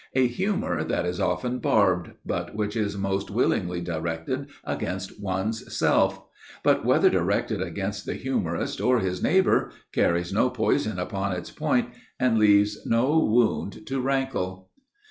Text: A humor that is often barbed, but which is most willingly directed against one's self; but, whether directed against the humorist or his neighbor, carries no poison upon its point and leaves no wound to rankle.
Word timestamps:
A 0.15 0.25
humor 0.25 0.83
that 0.83 1.05
is 1.05 1.19
often 1.19 1.59
barbed, 1.59 2.13
but 2.25 2.55
which 2.55 2.75
is 2.75 2.97
most 2.97 3.29
willingly 3.29 3.81
directed 3.81 4.47
against 4.63 5.21
one's 5.21 5.71
self; 5.77 6.23
but, 6.63 6.83
whether 6.83 7.07
directed 7.07 7.61
against 7.61 8.07
the 8.07 8.15
humorist 8.15 8.81
or 8.81 8.97
his 8.99 9.21
neighbor, 9.21 9.69
carries 9.93 10.33
no 10.33 10.49
poison 10.49 10.97
upon 10.97 11.33
its 11.33 11.51
point 11.51 11.89
and 12.19 12.39
leaves 12.39 12.83
no 12.83 13.19
wound 13.19 13.85
to 13.85 14.01
rankle. 14.01 14.71